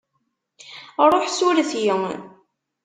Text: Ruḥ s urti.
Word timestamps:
Ruḥ 1.11 1.25
s 1.37 1.39
urti. 1.47 1.85